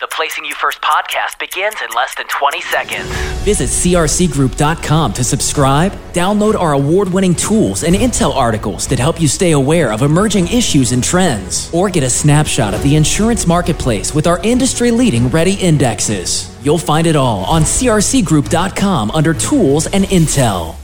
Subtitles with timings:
[0.00, 3.06] The Placing You First podcast begins in less than 20 seconds.
[3.44, 9.28] Visit crcgroup.com to subscribe, download our award winning tools and intel articles that help you
[9.28, 14.14] stay aware of emerging issues and trends, or get a snapshot of the insurance marketplace
[14.14, 16.50] with our industry leading REDY indexes.
[16.64, 20.76] You'll find it all on crcgroup.com under tools and intel.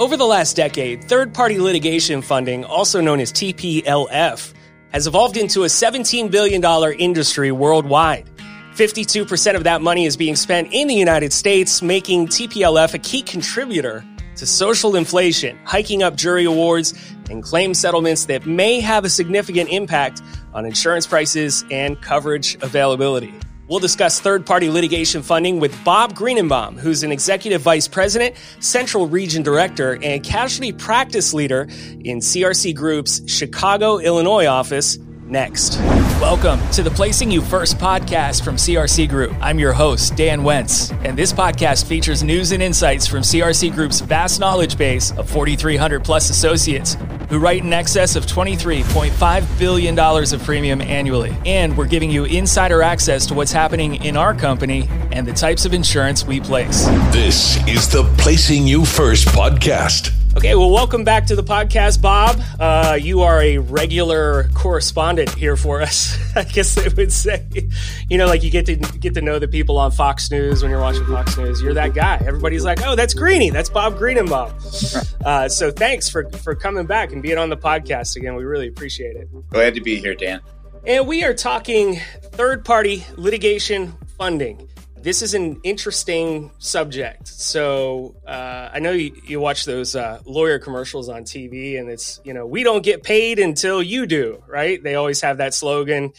[0.00, 4.52] Over the last decade, third party litigation funding, also known as TPLF,
[4.92, 6.64] has evolved into a $17 billion
[6.98, 8.28] industry worldwide.
[8.74, 13.22] 52% of that money is being spent in the United States, making TPLF a key
[13.22, 14.04] contributor
[14.36, 16.92] to social inflation, hiking up jury awards
[17.30, 20.22] and claim settlements that may have a significant impact
[20.52, 23.32] on insurance prices and coverage availability.
[23.68, 29.08] We'll discuss third party litigation funding with Bob Greenebaum, who's an executive vice president, central
[29.08, 35.78] region director, and casualty practice leader in CRC Group's Chicago, Illinois office next.
[36.20, 39.34] Welcome to the Placing You First podcast from CRC Group.
[39.40, 43.98] I'm your host, Dan Wentz, and this podcast features news and insights from CRC Group's
[43.98, 46.96] vast knowledge base of 4,300 plus associates
[47.28, 51.36] who write in excess of $23.5 billion of premium annually.
[51.44, 55.64] And we're giving you insider access to what's happening in our company and the types
[55.64, 56.86] of insurance we place.
[57.12, 60.12] This is the Placing You First podcast.
[60.36, 62.38] Okay, well, welcome back to the podcast, Bob.
[62.60, 66.14] Uh, you are a regular correspondent here for us.
[66.36, 67.46] I guess they would say,
[68.10, 70.70] you know, like you get to get to know the people on Fox News when
[70.70, 71.62] you're watching Fox News.
[71.62, 72.16] You're that guy.
[72.26, 73.48] Everybody's like, "Oh, that's Greeny.
[73.48, 78.16] That's Bob Greenebaum." Uh, so thanks for for coming back and being on the podcast
[78.16, 78.34] again.
[78.34, 79.30] We really appreciate it.
[79.48, 80.42] Glad to be here, Dan.
[80.84, 81.98] And we are talking
[82.32, 84.68] third party litigation funding
[85.02, 87.28] this is an interesting subject.
[87.28, 92.20] So uh, I know you, you watch those uh, lawyer commercials on TV, and it's
[92.24, 94.82] you know we don't get paid until you do, right?
[94.82, 96.12] They always have that slogan.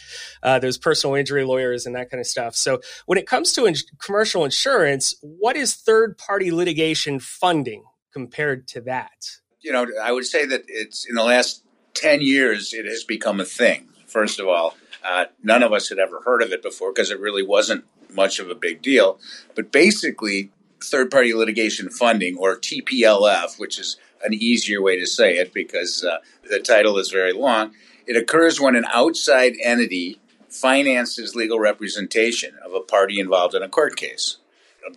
[0.44, 2.55] Uh, those personal injury lawyers and that kind of stuff.
[2.55, 7.83] So when it comes to in- commercial insurance, what is third party litigation funding
[8.14, 9.38] compared to that?
[9.59, 11.64] You know, I would say that it's in the last
[11.94, 13.89] ten years it has become a thing.
[14.08, 14.76] First of all.
[15.04, 17.86] Uh, none of us had ever heard of it before because it really wasn't
[18.17, 19.17] much of a big deal.
[19.55, 20.52] But basically,
[20.83, 26.04] third party litigation funding, or TPLF, which is an easier way to say it because
[26.04, 26.17] uh,
[26.50, 27.73] the title is very long,
[28.06, 30.20] it occurs when an outside entity
[30.50, 34.38] finances legal representation of a party involved in a court case.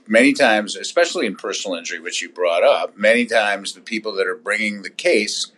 [0.06, 4.26] Many times, especially in personal injury, which you brought up, many times the people that
[4.26, 5.50] are bringing the case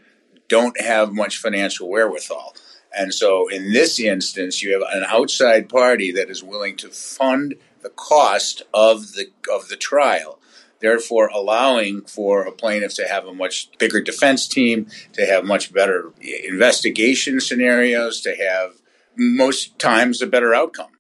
[0.48, 2.54] don't have much financial wherewithal.
[2.96, 7.54] And so in this instance, you have an outside party that is willing to fund
[7.82, 10.38] the cost of the of the trial,
[10.80, 15.72] therefore allowing for a plaintiff to have a much bigger defense team, to have much
[15.72, 18.74] better investigation scenarios, to have
[19.16, 20.92] most times a better outcome.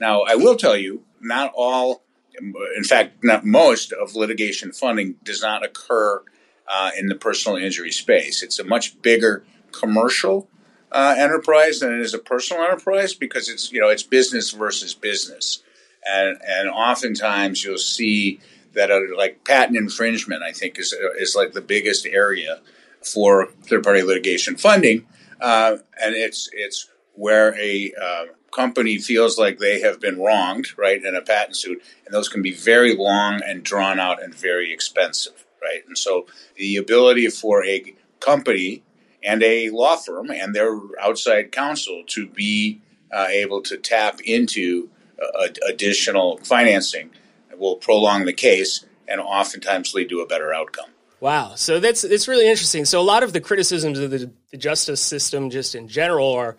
[0.00, 2.04] Now, I will tell you, not all,
[2.38, 6.22] in fact, not most of litigation funding does not occur
[6.66, 8.42] uh, in the personal injury space.
[8.42, 10.48] It's a much bigger commercial
[10.92, 14.94] uh, enterprise than it is a personal enterprise because it's you know it's business versus
[14.94, 15.62] business,
[16.08, 18.40] and and oftentimes you'll see
[18.74, 22.60] that uh, like patent infringement I think is is like the biggest area
[23.02, 25.06] for third party litigation funding,
[25.40, 31.04] uh, and it's it's where a uh, company feels like they have been wronged right
[31.04, 34.72] in a patent suit, and those can be very long and drawn out and very
[34.72, 35.86] expensive, right?
[35.86, 36.26] And so
[36.56, 38.82] the ability for a company
[39.22, 42.80] and a law firm and their outside counsel to be
[43.12, 44.88] uh, able to tap into
[45.20, 47.10] uh, additional financing
[47.56, 50.90] will prolong the case and oftentimes lead to a better outcome.
[51.20, 52.86] Wow, so that's it's really interesting.
[52.86, 56.56] So a lot of the criticisms of the, the justice system, just in general, are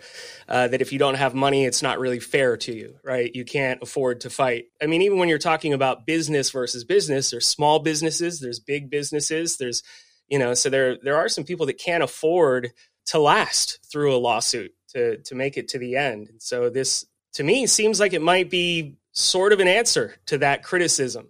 [0.47, 3.33] uh, that if you don't have money, it's not really fair to you, right?
[3.33, 4.65] You can't afford to fight.
[4.79, 8.91] I mean, even when you're talking about business versus business, there's small businesses, there's big
[8.91, 9.81] businesses, there's
[10.31, 12.71] you know so there there are some people that can't afford
[13.07, 16.29] to last through a lawsuit to to make it to the end.
[16.29, 20.37] And so this to me seems like it might be sort of an answer to
[20.39, 21.29] that criticism.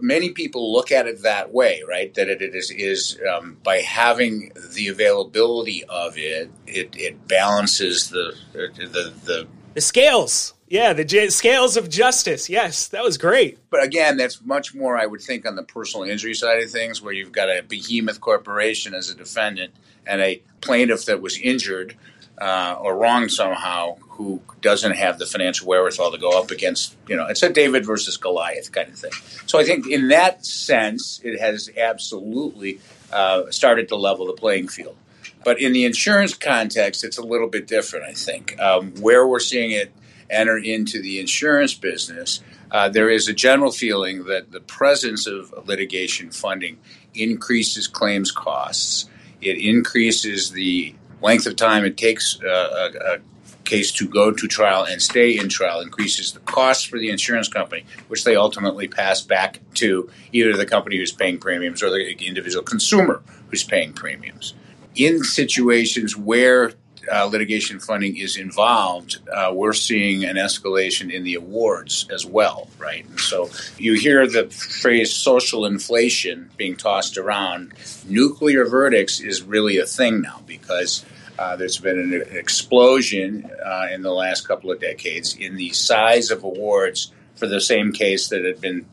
[0.00, 2.12] Many people look at it that way right?
[2.14, 8.34] That it is is um, by having the availability of it it, it balances the
[8.52, 12.50] the the, the scales yeah, the j- scales of justice.
[12.50, 13.58] Yes, that was great.
[13.70, 17.00] But again, that's much more, I would think, on the personal injury side of things,
[17.00, 19.74] where you've got a behemoth corporation as a defendant
[20.06, 21.96] and a plaintiff that was injured
[22.40, 27.14] uh, or wronged somehow who doesn't have the financial wherewithal to go up against, you
[27.14, 29.12] know, it's a David versus Goliath kind of thing.
[29.46, 32.80] So I think in that sense, it has absolutely
[33.12, 34.96] uh, started to level the playing field.
[35.44, 38.60] But in the insurance context, it's a little bit different, I think.
[38.60, 39.92] Um, where we're seeing it
[40.28, 42.40] enter into the insurance business,
[42.70, 46.78] uh, there is a general feeling that the presence of litigation funding
[47.14, 49.08] increases claims costs.
[49.40, 53.18] It increases the length of time it takes uh, a, a
[53.66, 57.48] case to go to trial and stay in trial increases the cost for the insurance
[57.48, 62.12] company, which they ultimately pass back to either the company who's paying premiums or the
[62.24, 64.54] individual consumer who's paying premiums.
[64.96, 66.72] In situations where
[67.12, 72.68] uh, litigation funding is involved, uh, we're seeing an escalation in the awards as well,
[72.78, 73.06] right?
[73.06, 77.74] And so you hear the phrase social inflation being tossed around.
[78.08, 81.04] Nuclear verdicts is really a thing now because
[81.38, 86.30] uh, there's been an explosion uh, in the last couple of decades in the size
[86.30, 88.86] of awards for the same case that had been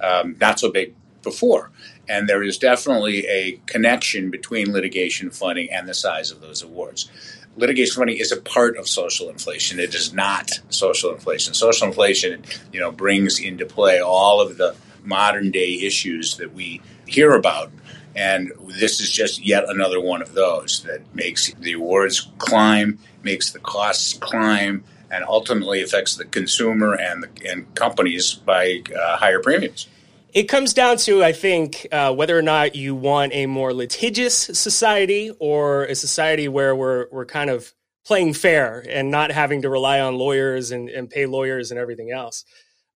[0.00, 1.70] um, not so big before.
[2.08, 7.10] And there is definitely a connection between litigation funding and the size of those awards.
[7.56, 9.80] Litigation funding is a part of social inflation.
[9.80, 11.54] It is not social inflation.
[11.54, 16.80] Social inflation, you know, brings into play all of the modern day issues that we
[17.06, 17.70] hear about
[18.14, 23.52] and this is just yet another one of those that makes the awards climb, makes
[23.52, 29.40] the costs climb, and ultimately affects the consumer and the, and companies by uh, higher
[29.40, 29.88] premiums.
[30.32, 34.34] It comes down to, I think, uh, whether or not you want a more litigious
[34.36, 37.72] society or a society where we're we're kind of
[38.04, 42.10] playing fair and not having to rely on lawyers and, and pay lawyers and everything
[42.10, 42.44] else.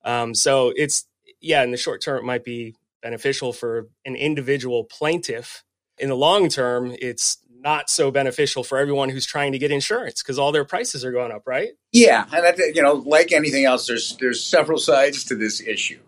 [0.05, 1.07] Um, so it's
[1.41, 5.63] yeah, in the short term, it might be beneficial for an individual plaintiff.
[5.99, 10.23] In the long term, it's not so beneficial for everyone who's trying to get insurance
[10.23, 11.71] because all their prices are going up, right?
[11.93, 16.01] Yeah, and you know, like anything else, there's there's several sides to this issue.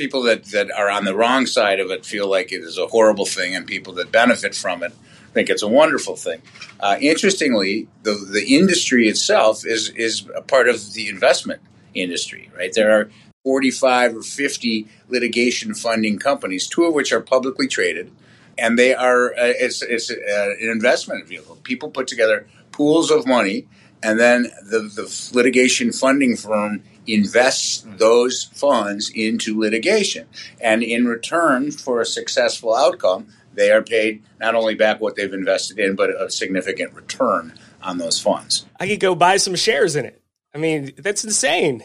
[0.00, 2.86] People that that are on the wrong side of it feel like it is a
[2.86, 4.94] horrible thing, and people that benefit from it
[5.34, 6.40] think it's a wonderful thing.
[6.80, 11.60] Uh, interestingly, the the industry itself is is a part of the investment
[11.92, 12.72] industry, right?
[12.72, 13.10] There are
[13.44, 18.10] 45 or 50 litigation funding companies, two of which are publicly traded,
[18.56, 21.56] and they are uh, it's it's uh, an investment vehicle.
[21.62, 23.66] People put together pools of money,
[24.02, 26.82] and then the the litigation funding firm
[27.14, 30.26] invests those funds into litigation,
[30.60, 35.32] and in return for a successful outcome, they are paid not only back what they've
[35.32, 38.66] invested in, but a significant return on those funds.
[38.78, 40.20] I could go buy some shares in it.
[40.54, 41.84] I mean, that's insane.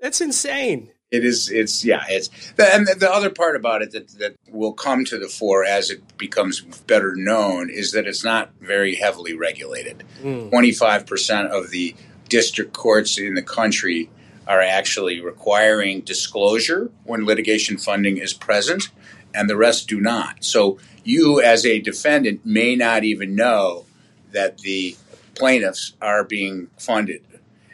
[0.00, 4.34] That's insane it is it's yeah it's and the other part about it that that
[4.50, 8.96] will come to the fore as it becomes better known is that it's not very
[8.96, 10.02] heavily regulated.
[10.20, 10.48] Hmm.
[10.48, 11.94] Twenty five percent of the
[12.28, 14.10] district courts in the country
[14.46, 18.90] are actually requiring disclosure when litigation funding is present,
[19.34, 20.44] and the rest do not.
[20.44, 23.84] So you, as a defendant, may not even know
[24.32, 24.96] that the
[25.34, 27.22] plaintiffs are being funded,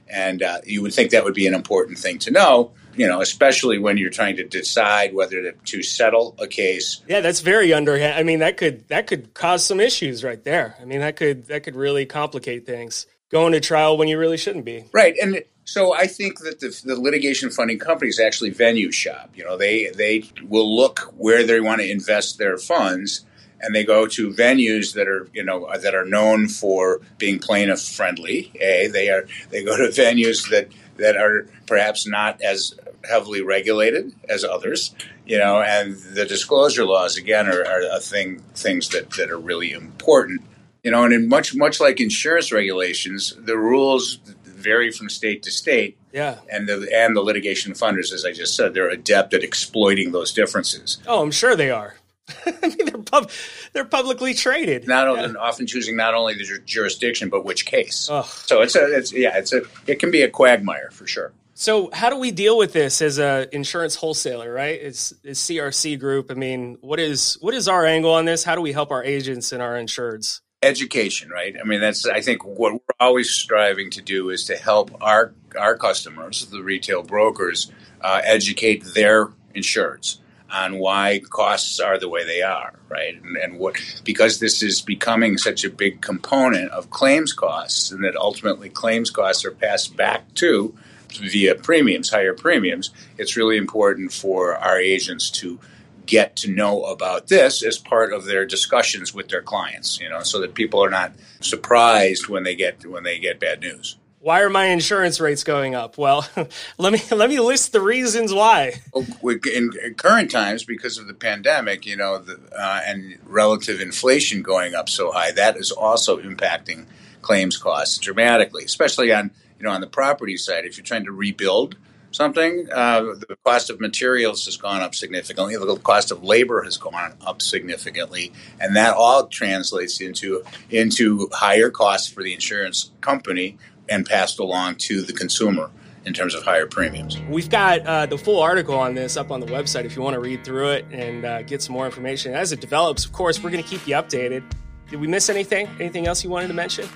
[0.08, 3.20] and uh, you would think that would be an important thing to know you know,
[3.20, 7.02] especially when you're trying to decide whether to, to settle a case.
[7.08, 8.18] Yeah, that's very underhand.
[8.18, 10.76] I mean, that could that could cause some issues right there.
[10.80, 13.06] I mean, that could that could really complicate things.
[13.30, 14.84] Going to trial when you really shouldn't be.
[14.92, 15.42] Right, and
[15.72, 19.30] so I think that the, the litigation funding companies actually venue shop.
[19.34, 23.24] You know, they they will look where they want to invest their funds
[23.58, 27.38] and they go to venues that are you know uh, that are known for being
[27.38, 28.52] plaintiff friendly.
[28.60, 32.74] A they are they go to venues that that are perhaps not as
[33.08, 38.40] heavily regulated as others, you know, and the disclosure laws again are, are a thing
[38.54, 40.42] things that, that are really important.
[40.84, 44.18] You know, and in much much like insurance regulations, the rules
[44.62, 45.98] vary from state to state.
[46.12, 46.38] Yeah.
[46.50, 50.32] And the and the litigation funders, as I just said, they're adept at exploiting those
[50.32, 50.98] differences.
[51.06, 51.96] Oh, I'm sure they are.
[52.46, 53.30] I mean, they're, pub-
[53.72, 54.86] they're publicly traded.
[54.86, 55.32] Not yeah.
[55.38, 57.96] often choosing not only the jurisdiction but which case.
[57.96, 61.32] So it's a it's yeah it's a it can be a quagmire for sure.
[61.54, 64.80] So how do we deal with this as a insurance wholesaler, right?
[64.80, 66.30] It's, it's CRC Group.
[66.30, 68.42] I mean, what is what is our angle on this?
[68.42, 70.40] How do we help our agents and our insureds?
[70.62, 71.56] Education, right?
[71.60, 75.34] I mean, that's I think what we're always striving to do is to help our
[75.58, 80.18] our customers, the retail brokers, uh, educate their insureds
[80.52, 83.20] on why costs are the way they are, right?
[83.22, 88.04] And, and, what because this is becoming such a big component of claims costs, and
[88.04, 90.74] that ultimately claims costs are passed back to
[91.08, 92.90] via premiums, higher premiums.
[93.18, 95.58] It's really important for our agents to
[96.06, 100.22] get to know about this as part of their discussions with their clients, you know,
[100.22, 103.96] so that people are not surprised when they get when they get bad news.
[104.22, 105.98] Why are my insurance rates going up?
[105.98, 106.28] Well,
[106.78, 108.80] let me let me list the reasons why.
[108.94, 114.42] In, in current times, because of the pandemic, you know, the, uh, and relative inflation
[114.42, 116.86] going up so high, that is also impacting
[117.20, 120.64] claims costs dramatically, especially on you know on the property side.
[120.64, 121.76] If you're trying to rebuild
[122.12, 125.56] something, uh, the cost of materials has gone up significantly.
[125.56, 131.70] The cost of labor has gone up significantly, and that all translates into into higher
[131.70, 135.70] costs for the insurance company and passed along to the consumer
[136.04, 137.18] in terms of higher premiums.
[137.28, 140.14] We've got uh, the full article on this up on the website if you want
[140.14, 142.34] to read through it and uh, get some more information.
[142.34, 144.42] As it develops, of course, we're going to keep you updated.
[144.90, 145.68] Did we miss anything?
[145.78, 146.88] Anything else you wanted to mention?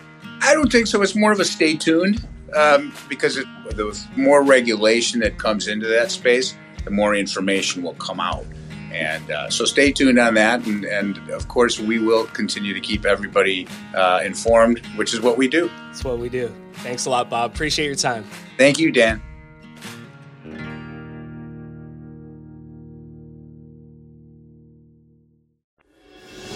[0.42, 1.00] I don't think so.
[1.02, 5.86] It's more of a stay tuned um, because it, the more regulation that comes into
[5.86, 8.44] that space, the more information will come out.
[8.92, 10.64] And uh, so stay tuned on that.
[10.66, 15.36] And, and, of course, we will continue to keep everybody uh, informed, which is what
[15.36, 15.70] we do.
[15.88, 16.54] That's what we do.
[16.74, 17.52] Thanks a lot, Bob.
[17.52, 18.24] Appreciate your time.
[18.56, 19.20] Thank you, Dan.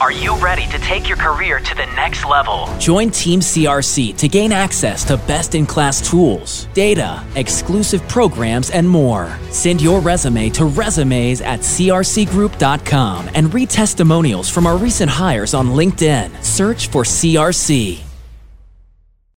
[0.00, 2.66] Are you ready to take your career to the next level?
[2.78, 8.88] Join Team CRC to gain access to best in class tools, data, exclusive programs, and
[8.88, 9.36] more.
[9.50, 15.68] Send your resume to resumes at crcgroup.com and read testimonials from our recent hires on
[15.68, 16.42] LinkedIn.
[16.42, 18.09] Search for CRC.